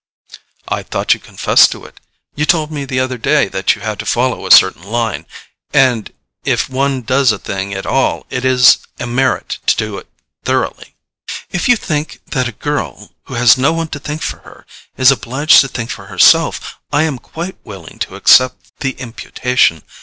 "I 0.67 0.81
thought 0.81 1.13
you 1.13 1.19
confessed 1.19 1.71
to 1.73 1.85
it: 1.85 1.99
you 2.33 2.43
told 2.47 2.71
me 2.71 2.85
the 2.85 2.99
other 2.99 3.19
day 3.19 3.47
that 3.49 3.75
you 3.75 3.81
had 3.83 3.99
to 3.99 4.05
follow 4.07 4.47
a 4.47 4.51
certain 4.51 4.81
line—and 4.81 6.11
if 6.43 6.67
one 6.67 7.03
does 7.03 7.31
a 7.31 7.37
thing 7.37 7.71
at 7.75 7.85
all 7.85 8.25
it 8.31 8.43
is 8.43 8.79
a 8.99 9.05
merit 9.05 9.59
to 9.67 9.75
do 9.75 9.97
it 9.99 10.07
thoroughly." 10.43 10.95
"If 11.51 11.69
you 11.69 11.77
mean 11.87 12.07
that 12.31 12.47
a 12.47 12.51
girl 12.63 13.11
who 13.25 13.35
has 13.35 13.59
no 13.59 13.73
one 13.73 13.89
to 13.89 13.99
think 13.99 14.23
for 14.23 14.39
her 14.39 14.65
is 14.97 15.11
obliged 15.11 15.61
to 15.61 15.67
think 15.67 15.91
for 15.91 16.07
herself, 16.07 16.79
I 16.91 17.03
am 17.03 17.19
quite 17.19 17.57
willing 17.63 17.99
to 17.99 18.15
accept 18.15 18.79
the 18.79 18.93
imputation. 18.93 19.83